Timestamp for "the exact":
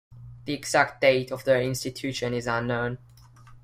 0.45-0.99